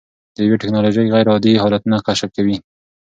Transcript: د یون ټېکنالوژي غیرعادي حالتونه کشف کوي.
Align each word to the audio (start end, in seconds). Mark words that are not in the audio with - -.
د 0.35 0.37
یون 0.47 0.57
ټېکنالوژي 0.61 1.11
غیرعادي 1.15 1.53
حالتونه 1.63 1.97
کشف 2.07 2.29
کوي. 2.37 2.55